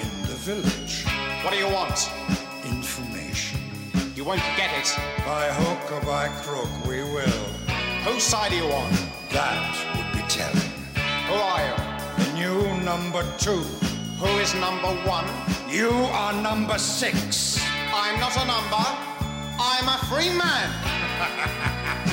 [0.00, 1.04] in the village.
[1.42, 2.10] What do you want?
[2.64, 3.60] Information.
[4.14, 4.88] You won't get it.
[5.26, 7.44] By hook or by crook, we will.
[8.06, 8.90] Whose side are you on?
[9.32, 10.72] That would be telling.
[11.28, 11.76] Who are you?
[12.24, 13.62] The new number two.
[14.22, 15.26] Who is number one?
[15.68, 17.60] You are number six.
[17.92, 18.84] I'm not a number.
[19.58, 22.04] I'm a free man.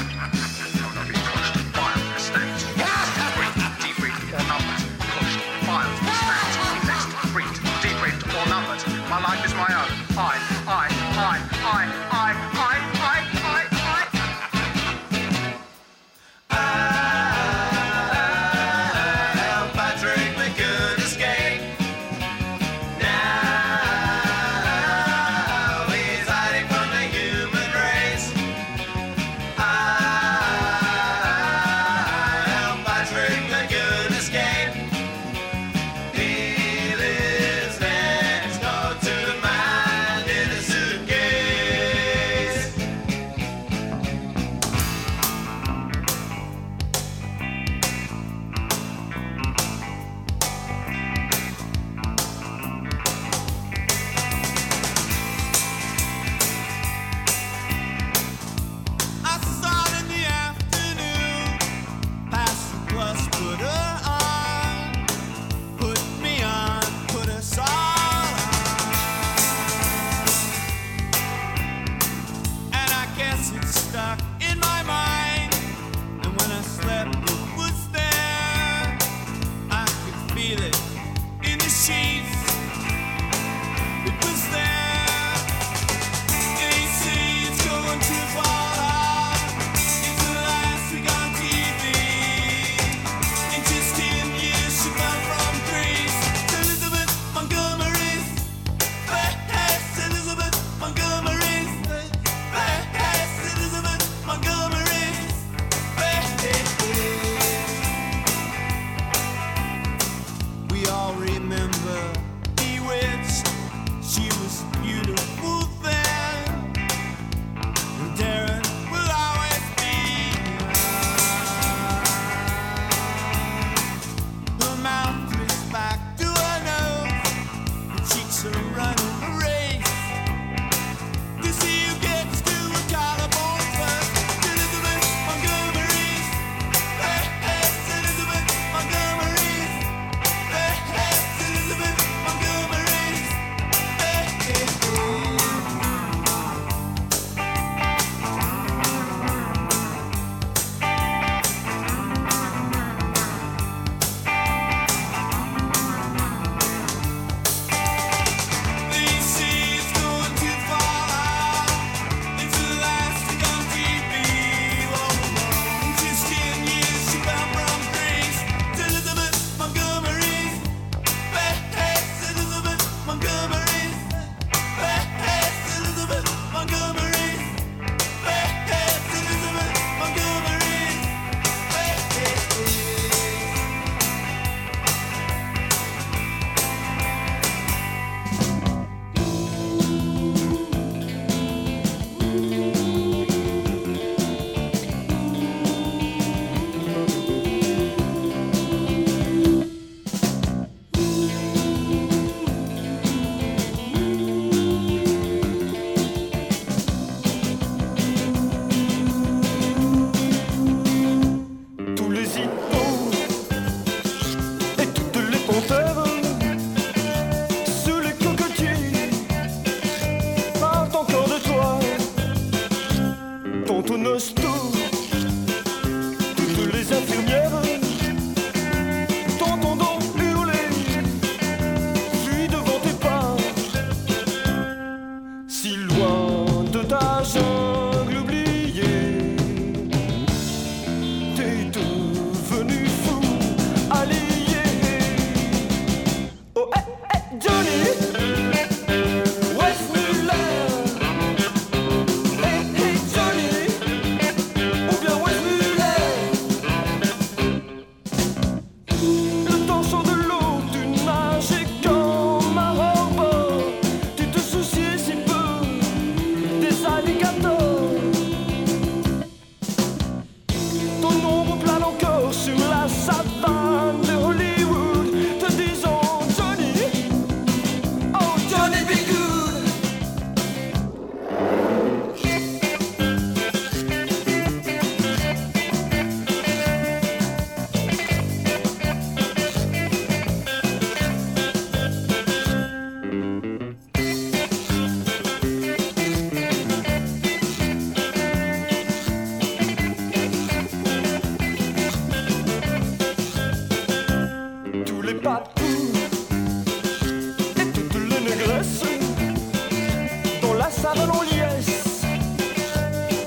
[310.65, 312.01] la savane en liesse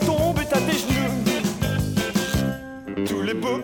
[0.04, 1.12] tombait à tes genoux.
[3.06, 3.62] Tous les beaux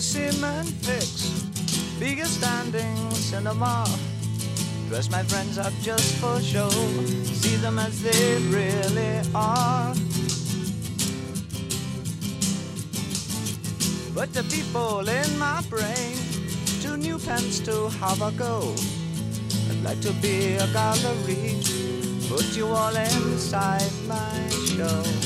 [0.00, 1.28] a cement fix,
[1.98, 3.84] bigger standing cinema.
[4.88, 9.92] Dress my friends up just for show, see them as they really are.
[14.14, 16.16] But the people in my brain,
[16.80, 18.74] two new pens to have a go.
[19.68, 21.60] I'd like to be a gallery,
[22.26, 25.19] put you all inside my show.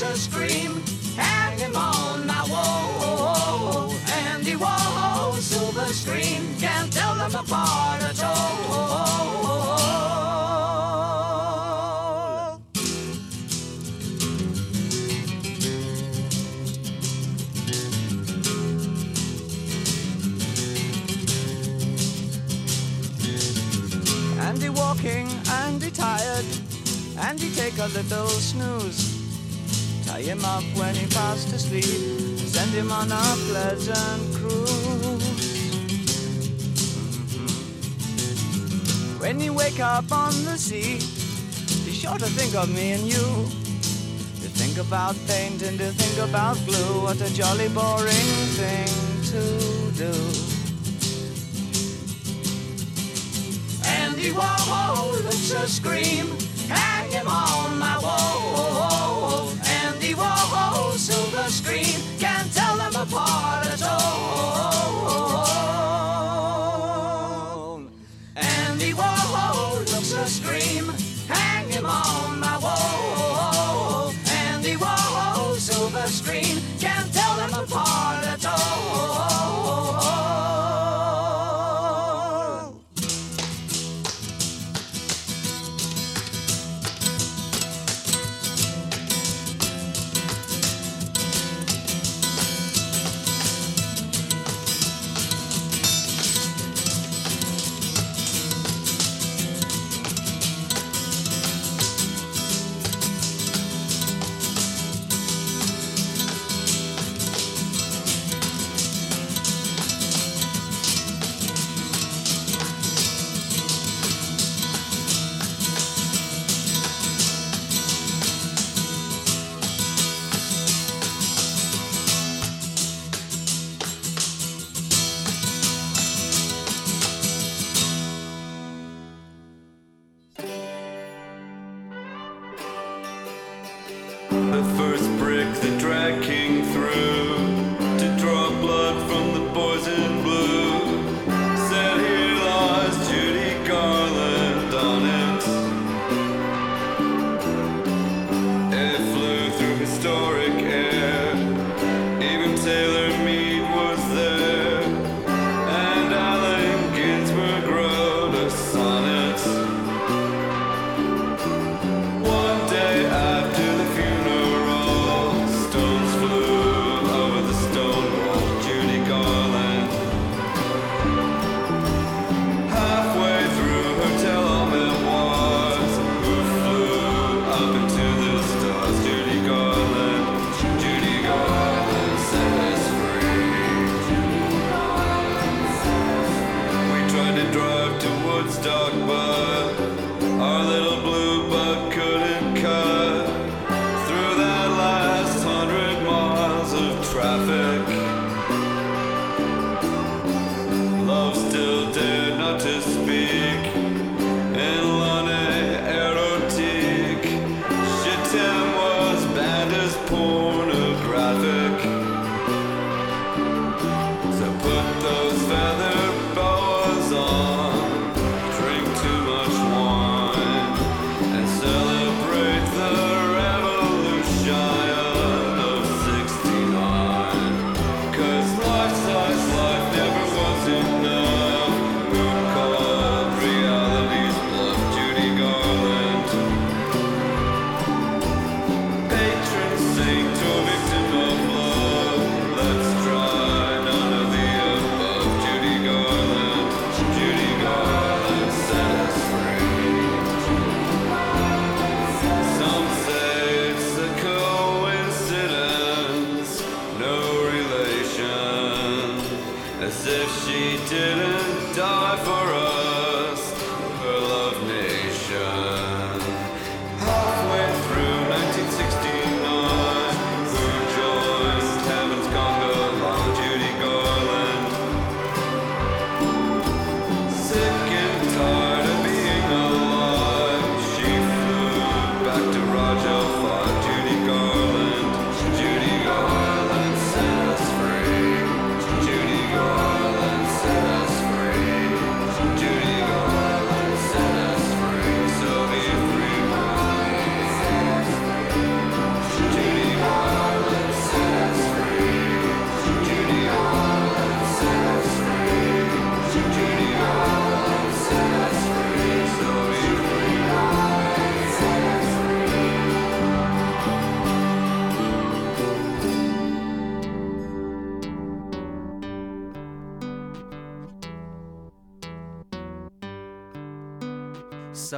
[0.00, 0.80] A scream,
[1.16, 3.92] hang him on my wall.
[4.28, 8.38] Andy Warhol, silver screen, can't tell them apart at all.
[24.38, 26.46] Andy walking, Andy tired,
[27.18, 29.07] Andy take a little snooze.
[30.28, 31.84] Him up when he fast asleep,
[32.38, 34.68] send him on a pleasant cruise.
[39.18, 40.98] When you wake up on the sea,
[41.86, 43.24] be sure to think of me and you.
[44.42, 48.30] To think about paint and to think about glue, what a jolly boring
[48.60, 48.92] thing
[49.32, 49.42] to
[49.96, 50.12] do.
[53.88, 56.26] Andy Warhol looks a scream.
[56.68, 58.77] Hang him on my wall.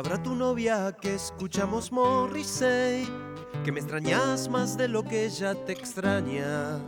[0.02, 3.06] Sabrá tu novia que escuchamos Morrissey,
[3.62, 6.80] que me extrañas más de lo que ella te extraña.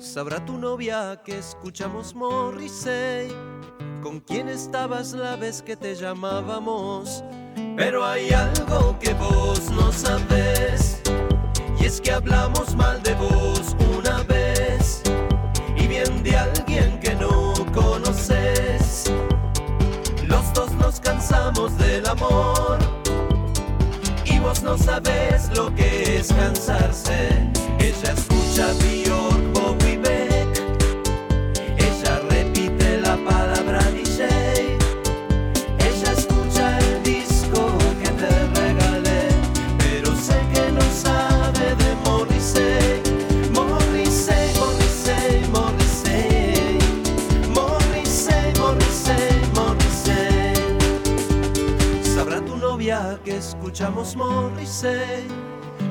[0.00, 3.28] Sabrá tu novia que escuchamos Morrissey,
[4.02, 7.22] con quién estabas la vez que te llamábamos.
[7.76, 11.00] Pero hay algo que vos no sabes,
[11.78, 14.15] y es que hablamos mal de vos una
[21.06, 22.78] cansamos del amor
[24.24, 27.48] y vos no sabes lo que es cansarse.
[27.78, 29.45] Ella escucha Bjork,
[53.76, 55.28] escuchamos Morrissey,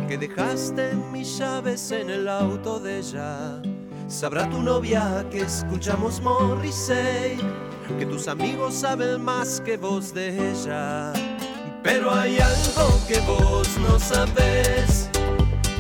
[0.08, 3.62] que dejaste mis llaves en el auto de ella.
[4.08, 7.38] Sabrá tu novia que escuchamos Morrissey,
[8.00, 11.14] que tus amigos saben más que vos de ella.
[11.84, 15.12] Pero hay algo que vos no sabes,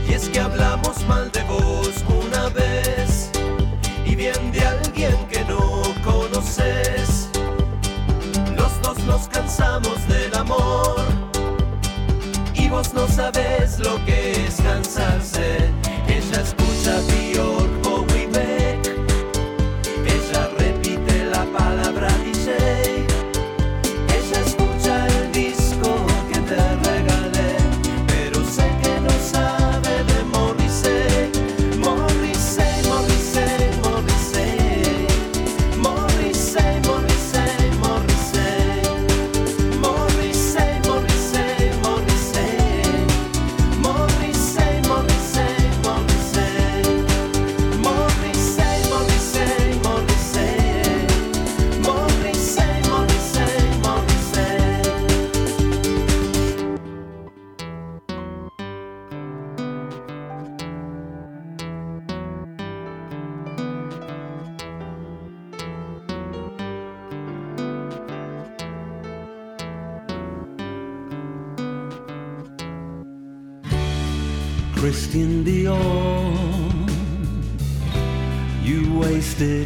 [0.08, 1.90] y es que hablamos mal de vos
[2.24, 3.32] una vez,
[4.06, 7.32] y bien de alguien que no conoces.
[8.56, 11.14] Los dos nos cansamos del amor
[12.75, 15.72] vos no sabes lo que es cansarse.
[16.10, 17.55] Ella escucha Bjork,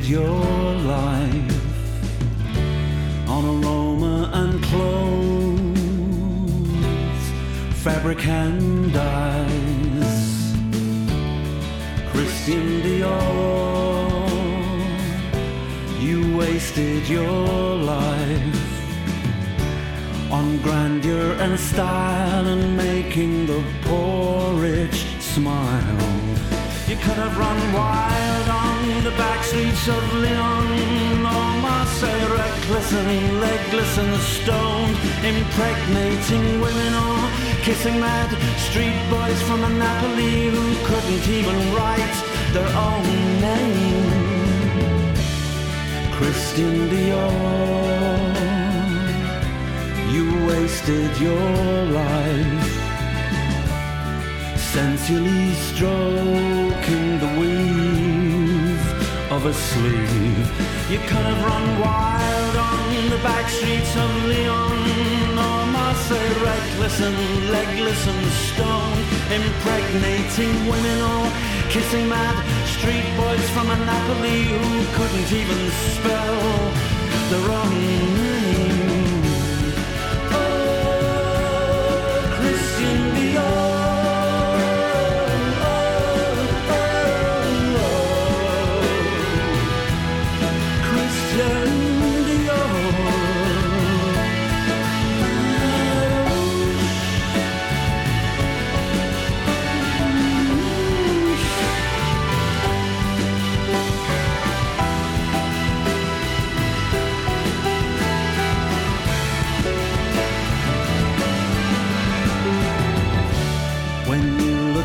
[0.09, 1.55] your life
[3.29, 5.69] on aroma and clothes,
[7.83, 10.55] fabric and dyes.
[12.09, 14.31] Christian Dior,
[16.01, 18.71] you wasted your life
[20.31, 26.01] on grandeur and style and making the poor rich smile.
[26.87, 27.98] You could have run wild
[29.19, 30.67] back streets of Leon
[31.35, 34.95] or Marseille, reckless and legless and stoned,
[35.31, 37.19] impregnating women or
[37.65, 38.29] kissing mad
[38.67, 42.17] street boys from Napoli who couldn't even write
[42.55, 43.05] their own
[43.47, 44.09] name.
[46.17, 48.29] Christian Dior
[50.15, 51.49] you wasted your
[51.99, 52.65] life.
[54.73, 57.78] Sensually stroking the weave
[59.39, 60.47] of a sleeve.
[60.91, 66.99] You could have run wild on the back streets of Lyon oh, or Marseille, reckless
[67.07, 67.17] and
[67.55, 69.05] legless and stoned,
[69.39, 71.25] impregnating women or
[71.69, 72.35] kissing mad
[72.75, 75.61] street boys from Napoli who couldn't even
[75.95, 76.39] spell
[77.31, 77.73] their own
[78.15, 78.98] name.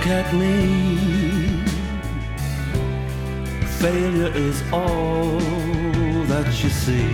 [0.04, 1.64] Look at me,
[3.80, 5.38] failure is all
[6.28, 7.08] that you see.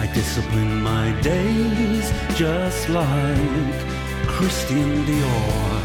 [0.00, 3.78] I discipline my days just like
[4.28, 5.80] Christian Dior.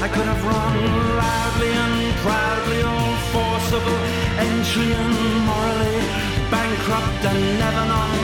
[0.00, 0.76] I could have run
[1.22, 4.00] loudly and proudly, all forcible
[4.38, 5.14] entry and
[5.46, 6.33] morally
[6.64, 8.18] bankrupt and never known,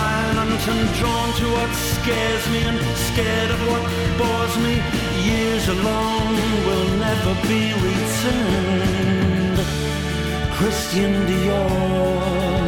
[0.00, 2.78] violent and drawn to what scares me and
[3.08, 3.84] scared of what
[4.18, 4.74] bores me.
[5.30, 6.34] Years alone
[6.66, 9.58] will never be returned.
[10.58, 12.64] Christian Dior.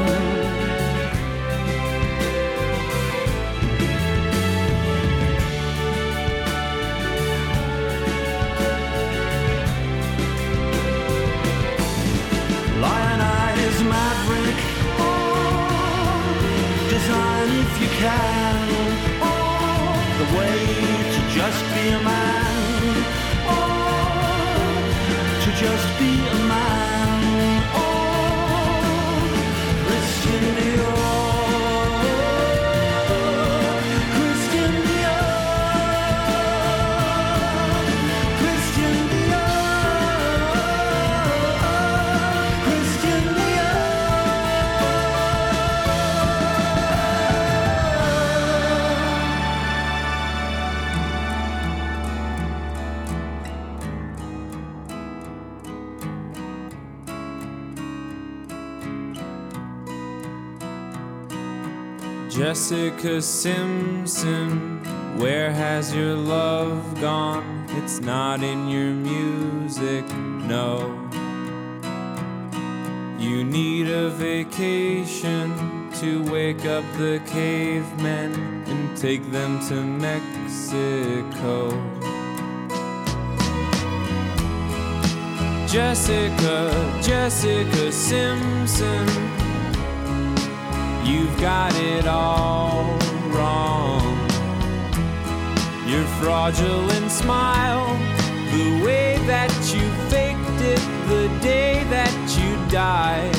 [12.83, 13.81] Lionize
[16.97, 18.57] Design if you can.
[20.21, 20.61] The way
[21.15, 22.95] to just be a man.
[25.45, 26.26] To just be
[62.47, 64.79] Jessica Simpson,
[65.19, 67.67] where has your love gone?
[67.71, 70.79] It's not in your music, no.
[73.19, 78.33] You need a vacation to wake up the cavemen
[78.69, 81.71] and take them to Mexico.
[85.67, 89.36] Jessica, Jessica Simpson.
[91.07, 92.99] You've got it all
[93.31, 94.03] wrong.
[95.87, 97.87] Your fraudulent smile,
[98.51, 103.37] the way that you faked it the day that you died.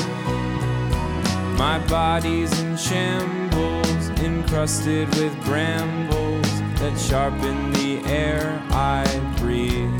[1.58, 6.50] My body's in shambles, encrusted with brambles
[6.80, 9.04] that sharpen the air I
[9.36, 9.92] breathe.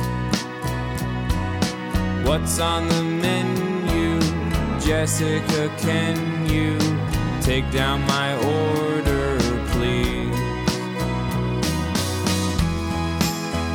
[2.27, 4.21] What's on the menu?
[4.81, 6.98] Jessica, can you
[7.49, 9.39] take down my order,
[9.73, 10.37] please?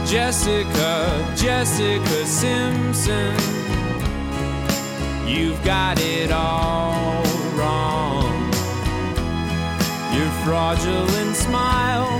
[0.07, 3.35] Jessica, Jessica Simpson,
[5.27, 7.23] you've got it all
[7.55, 8.31] wrong.
[10.15, 12.11] Your fraudulent smile,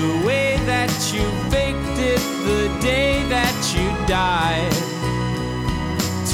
[0.00, 4.95] the way that you faked it the day that you died.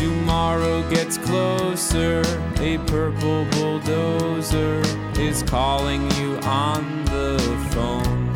[0.03, 2.23] Tomorrow gets closer,
[2.59, 4.83] a purple bulldozer
[5.17, 7.39] is calling you on the
[7.71, 8.27] phone.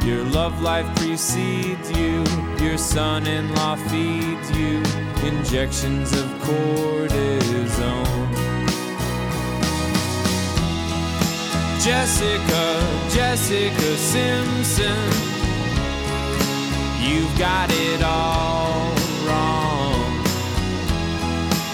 [0.00, 2.24] Your love life precedes you,
[2.58, 4.78] your son in law feeds you
[5.28, 8.32] injections of cortisone.
[11.84, 12.64] Jessica,
[13.10, 15.02] Jessica Simpson,
[16.98, 18.65] you've got it all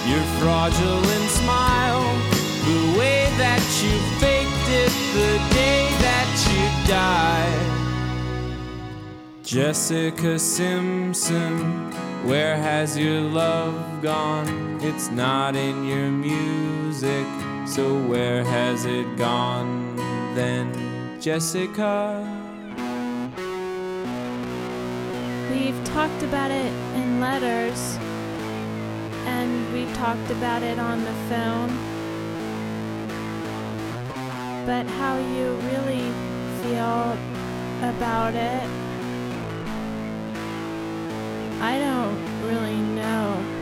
[0.04, 2.02] Your fraudulent smile,
[2.64, 7.72] the way that you faked it the day that you died.
[9.44, 11.92] Jessica Simpson,
[12.26, 14.78] where has your love gone?
[14.82, 17.26] It's not in your music,
[17.66, 19.94] so where has it gone
[20.34, 20.72] then,
[21.20, 22.26] Jessica?
[25.52, 27.98] We've talked about it in letters,
[29.72, 31.68] we've talked about it on the phone.
[34.66, 36.12] But how you really
[36.62, 37.16] feel
[37.88, 38.68] about it,
[41.60, 43.61] I don't really know.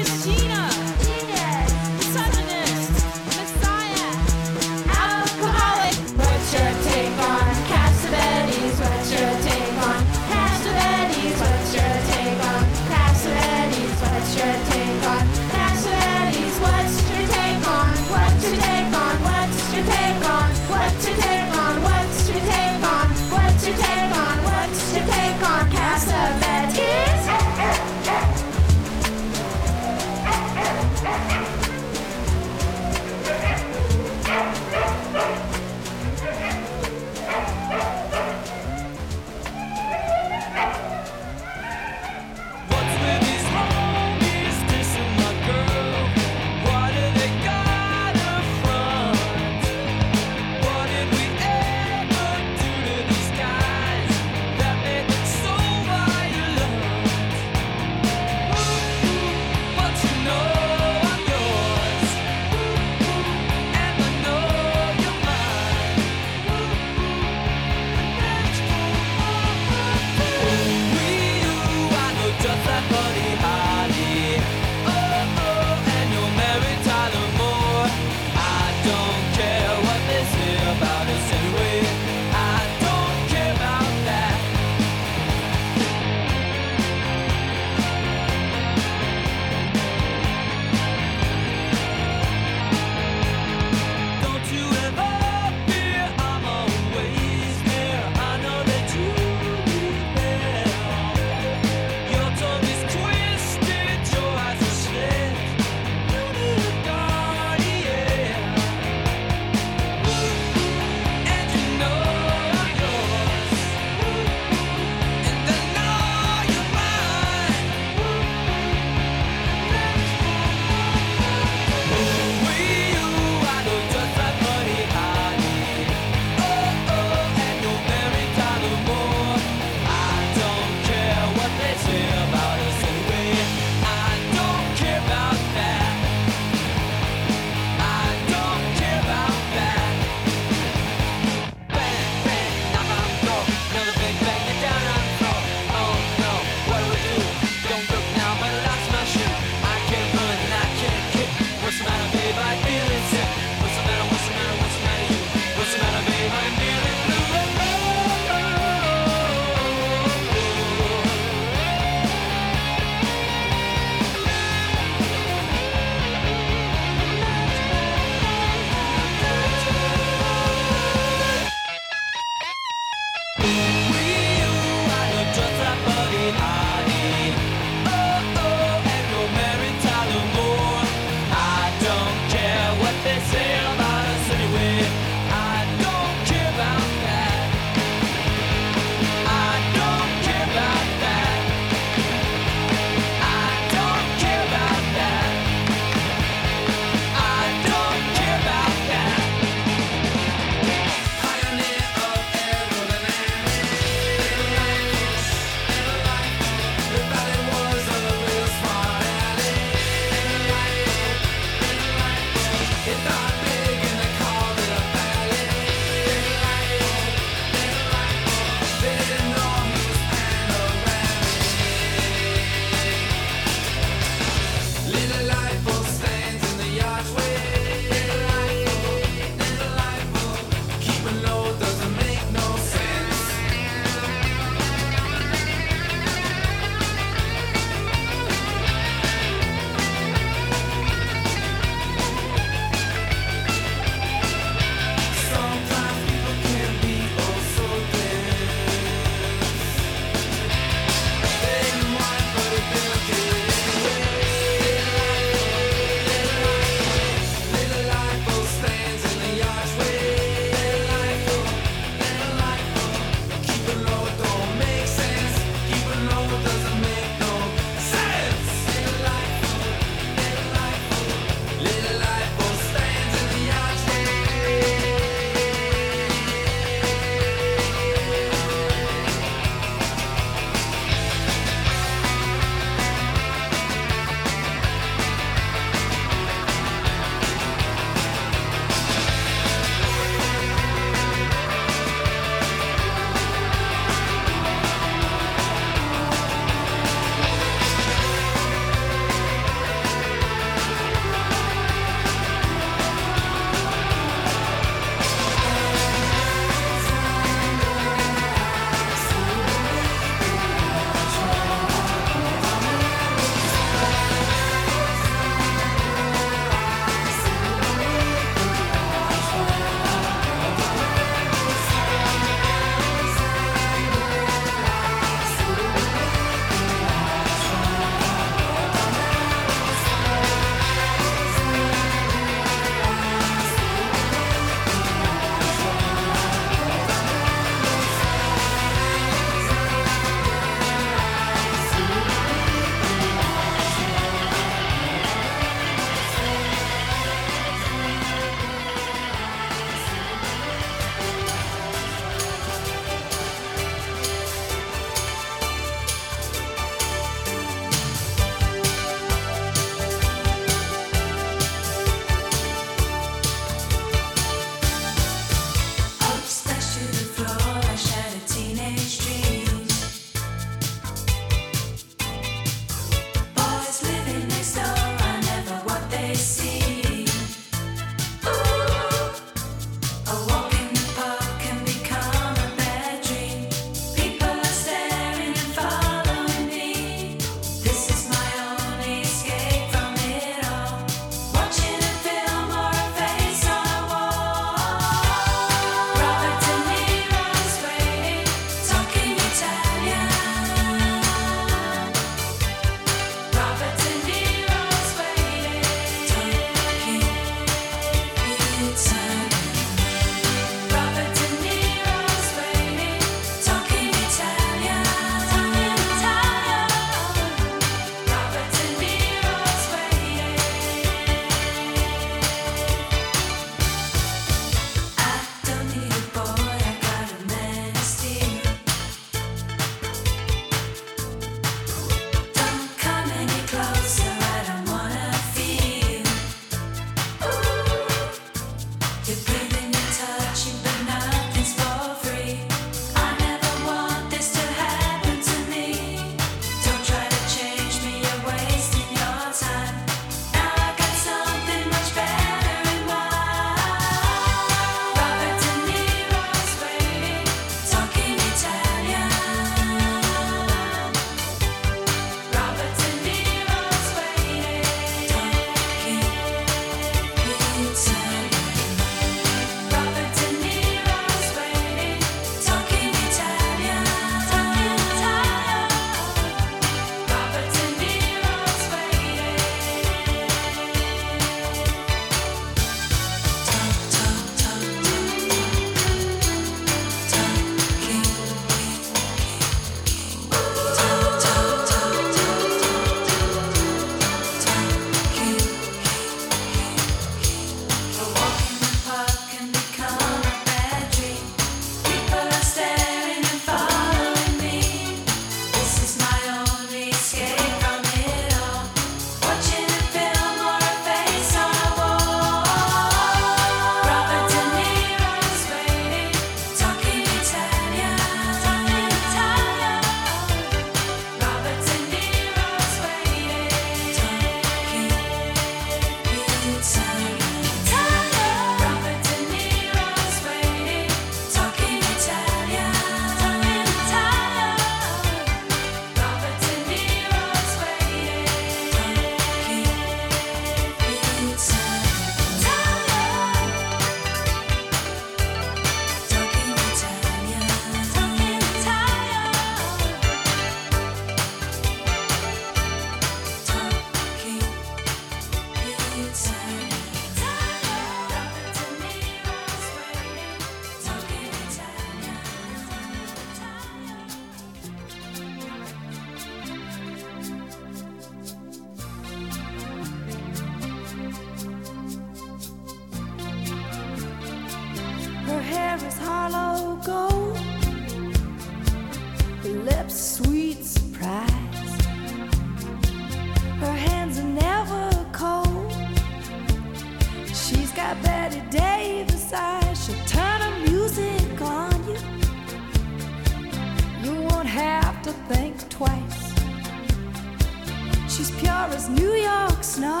[598.72, 600.00] as New York snow.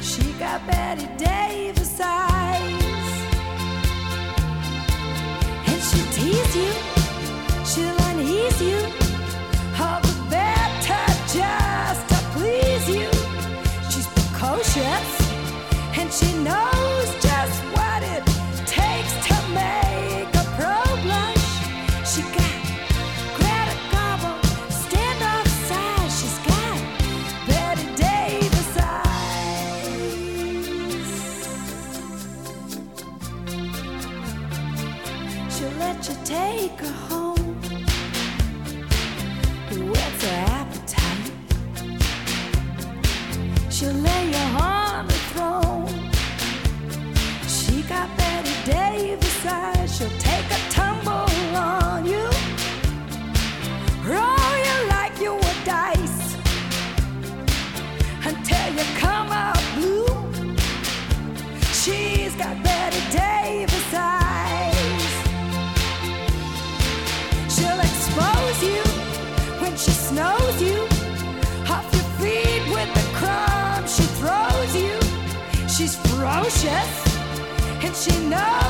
[0.00, 3.08] She got Bette Davis eyes.
[5.68, 6.72] And she'll tease you,
[7.64, 9.01] she'll unease you.
[78.02, 78.61] she knows.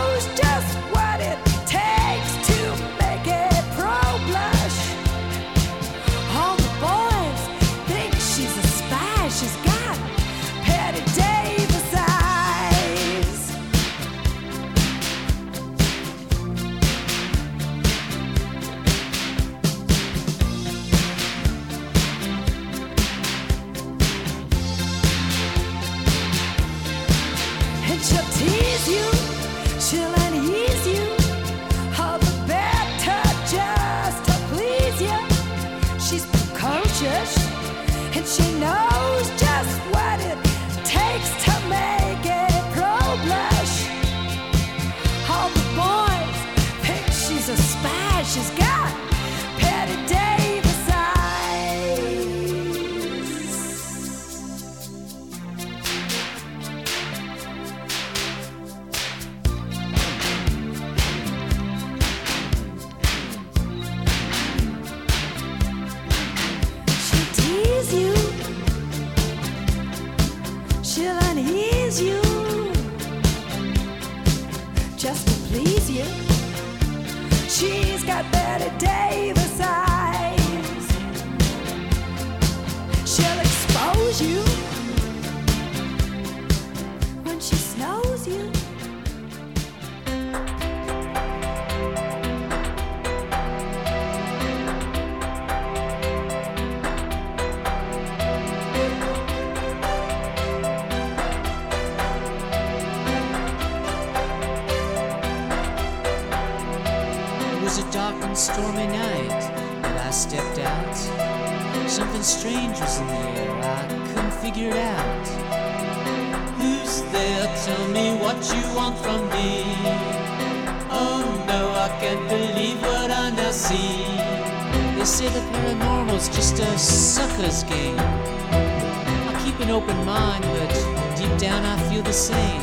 [125.83, 127.99] normal's just a sucker's game.
[127.99, 130.71] I keep an open mind, but
[131.17, 132.63] deep down I feel the same.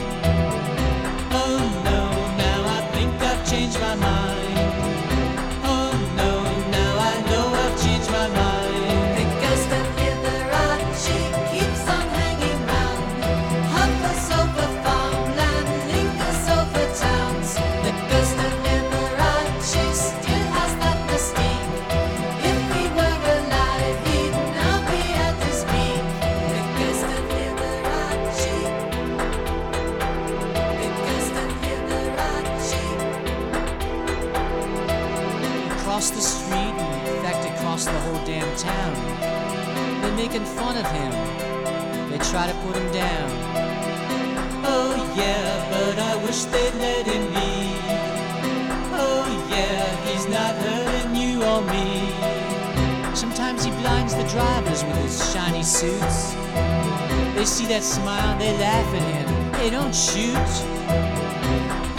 [1.32, 1.59] Oh
[1.89, 2.01] no,
[2.38, 4.18] now I think I've changed my mind.
[54.39, 56.31] drivers with his shiny suits.
[57.35, 59.27] They see that smile, they laugh at him,
[59.59, 60.51] they don't shoot.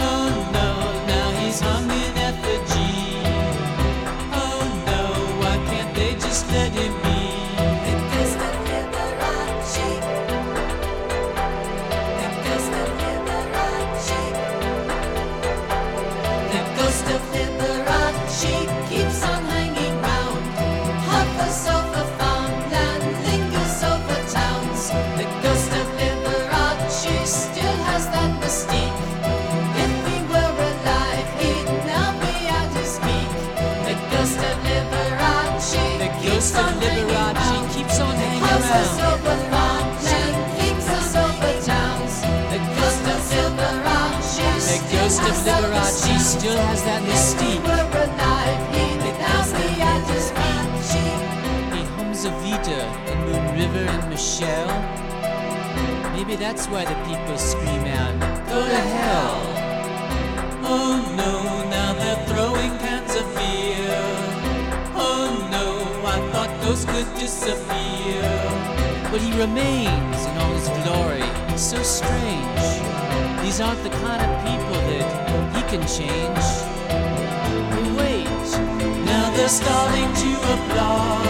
[0.09, 0.69] Oh no,
[1.13, 2.73] now he's humming at the G.
[4.45, 5.03] Oh no,
[5.41, 6.90] why can't they just let him?
[44.91, 47.59] ghost of Liberace still has that mystique.
[49.09, 50.29] It comes the actor's
[51.73, 54.73] He hums a Vita in Moon River and Michelle.
[56.13, 59.35] Maybe that's why the people scream out, Go to hell!
[60.63, 62.80] Oh no, now they're throwing
[66.81, 68.21] Christ could disappear,
[69.11, 71.57] but he remains in all his glory.
[71.57, 72.61] So strange.
[73.41, 76.45] These aren't the kind of people that he can change.
[77.69, 78.25] But wait,
[79.05, 81.25] now they're starting to applaud.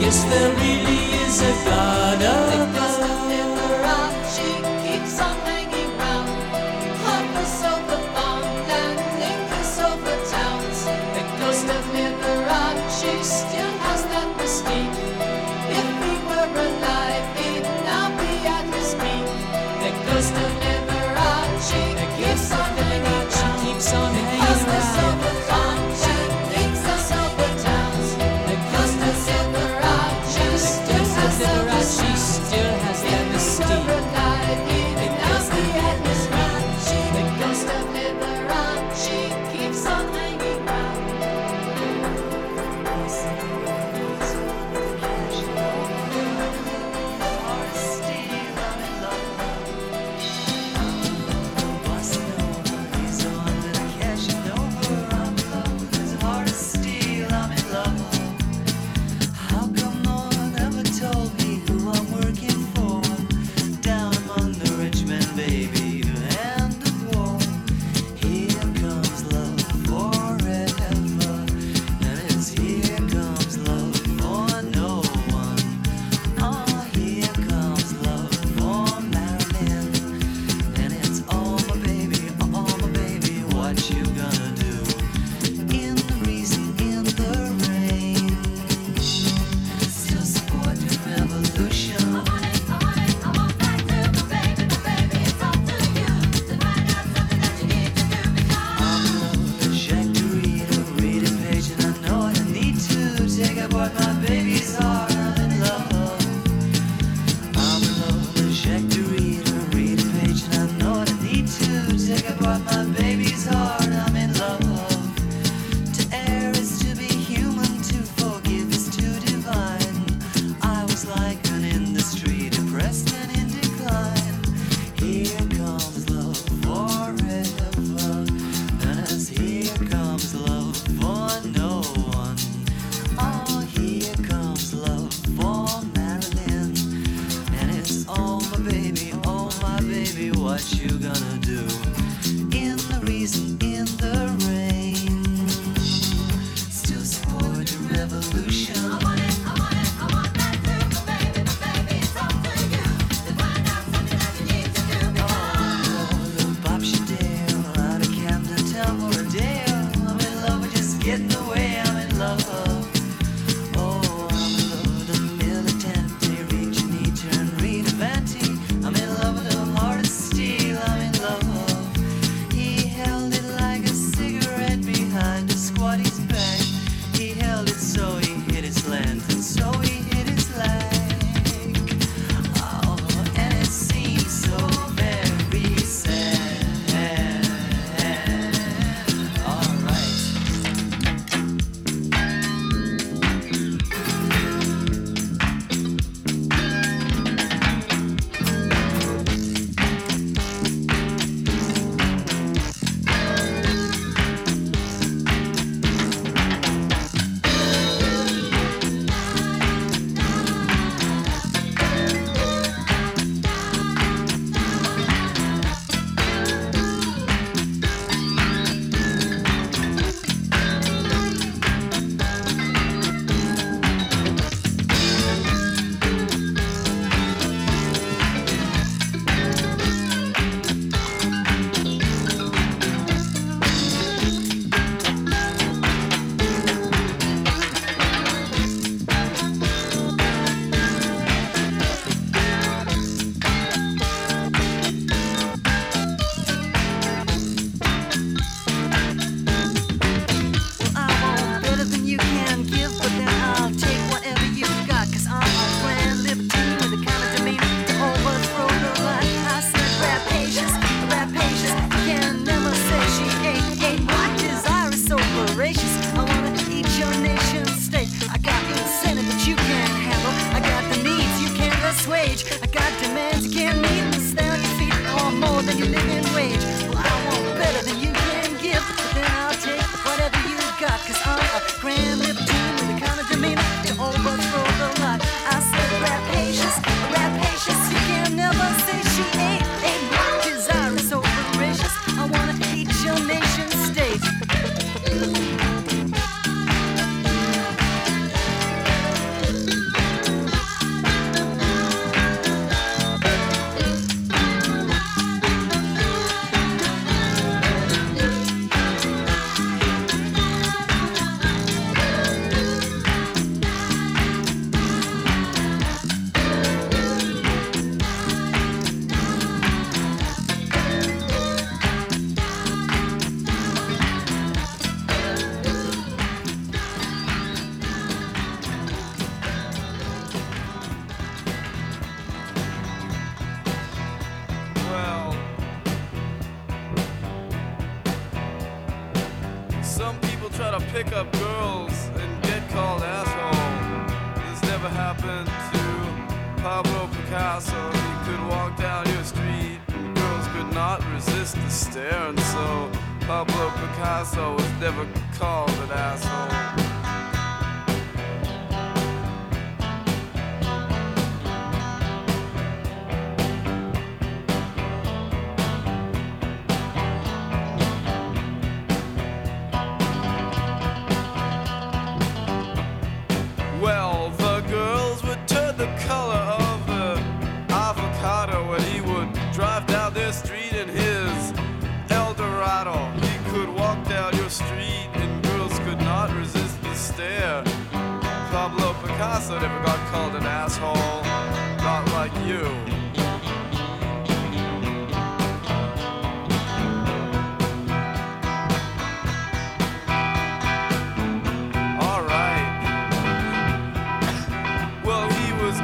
[0.00, 3.23] Guess there really is a God above.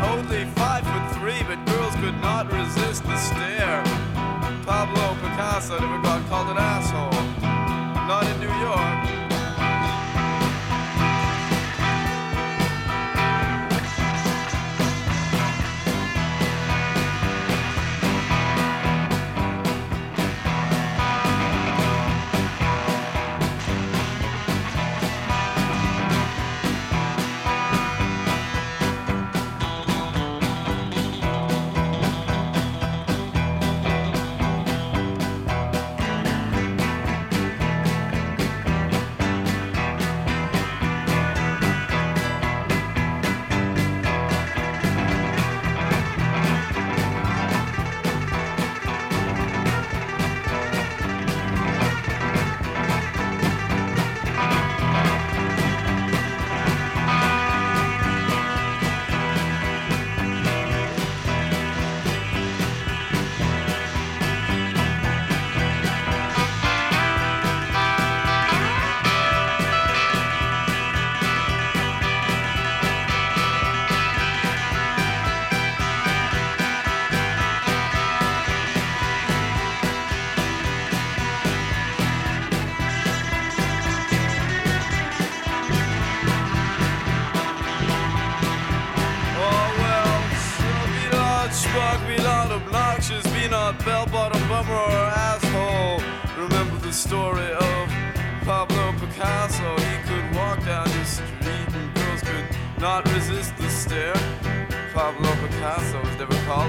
[0.02, 3.69] only five foot three, but girls could not resist the stare.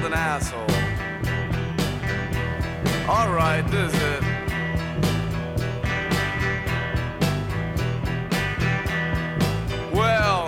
[0.02, 0.62] called an asshole.
[3.08, 4.24] Alright, this is it.
[9.94, 10.48] Well,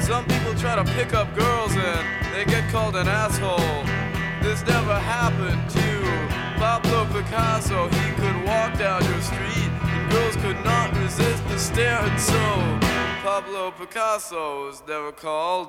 [0.00, 3.84] some people try to pick up girls and they get called an asshole.
[4.42, 6.58] This never happened to.
[6.58, 11.98] Pablo Picasso, he could walk down your street and girls could not resist the stare
[11.98, 12.78] and so
[13.22, 15.68] Pablo Picasso was never called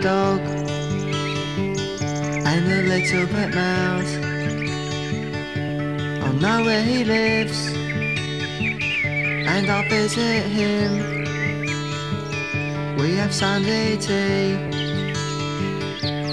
[0.00, 0.40] dog
[2.46, 4.14] and a little pet mouse.
[6.22, 7.72] I know where he lives
[9.48, 11.26] and I'll visit him.
[12.96, 14.56] We have Sunday tea,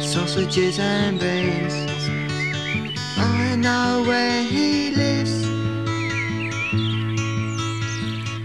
[0.01, 1.73] sausages and beans.
[3.17, 5.47] I know where he lives.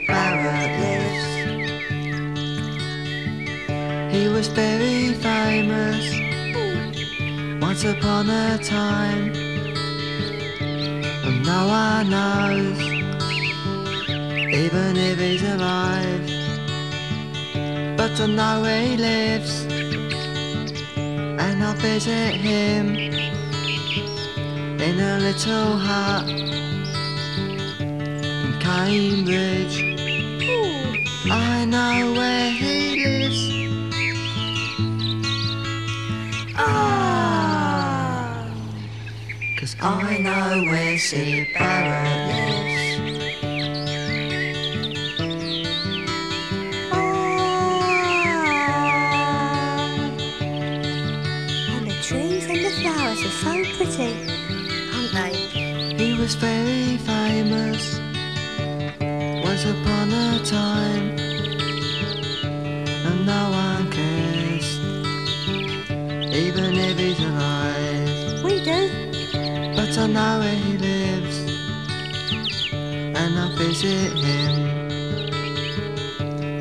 [4.12, 6.04] He was very famous
[7.62, 9.32] once upon a time,
[11.26, 12.80] and no one knows,
[14.52, 16.26] even if he's alive.
[17.98, 19.66] But I know where he lives,
[20.96, 22.96] and I'll visit him
[24.88, 26.28] in a little hut
[27.80, 29.78] in Cambridge.
[31.32, 32.79] I know where he
[39.82, 43.00] I know where Syd Barrett lives.
[51.70, 54.14] And the trees and the flowers are so pretty,
[54.92, 55.34] aren't they?
[55.96, 57.89] He was very famous
[70.14, 71.38] know where he lives,
[72.74, 74.56] and I visit him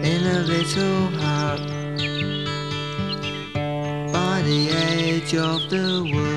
[0.05, 1.61] in a little hut
[4.12, 6.27] by the edge of the wood.